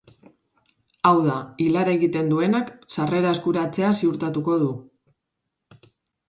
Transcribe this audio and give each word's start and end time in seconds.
Hau 1.09 1.17
da, 1.25 1.35
ilara 1.65 1.93
egiten 1.97 2.31
duenak 2.33 2.71
sarrera 2.95 3.35
eskuratzea 3.37 3.93
ziurtatuko 4.01 4.57
du. 4.65 4.71